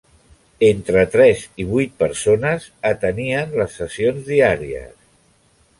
Entre 0.67 1.03
tres 1.15 1.43
i 1.63 1.67
vuit 1.73 1.93
persones 2.05 2.67
atenien 2.93 3.55
les 3.61 3.79
sessions 3.83 4.27
diàries. 4.33 4.99